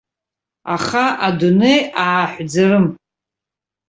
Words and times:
Аха 0.75 1.03
адунеи 1.27 1.79
ааҳәӡарым. 2.03 2.85